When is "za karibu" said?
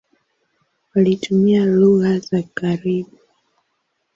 2.19-3.17